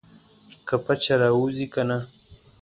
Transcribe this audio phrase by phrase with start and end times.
[0.67, 1.97] که پچه راوځي کنه.